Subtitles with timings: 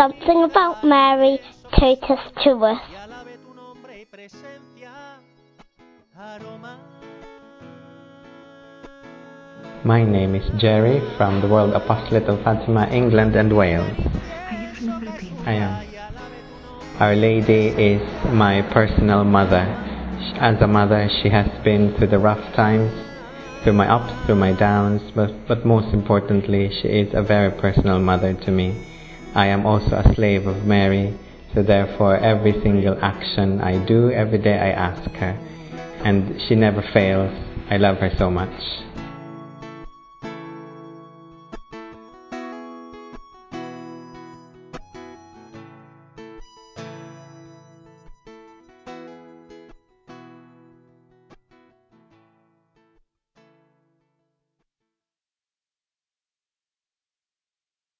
[0.00, 1.38] something about Mary
[1.76, 2.80] taught us to us.
[9.84, 13.92] My name is Gerry from the World Apostolate of Fatima, England and Wales.
[13.92, 15.42] Are you from the Philippines?
[15.44, 15.86] I am.
[16.98, 18.00] Our Lady is
[18.32, 19.64] my personal mother.
[20.40, 22.90] As a mother, she has been through the rough times,
[23.62, 28.00] through my ups, through my downs, but, but most importantly, she is a very personal
[28.00, 28.86] mother to me.
[29.34, 31.16] I am also a slave of Mary,
[31.54, 35.38] so therefore every single action I do, every day I ask her.
[36.04, 37.32] And she never fails.
[37.70, 38.50] I love her so much.